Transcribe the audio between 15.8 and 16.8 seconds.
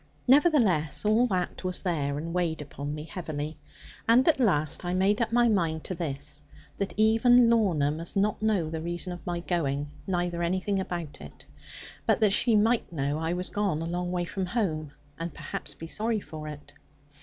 sorry for it.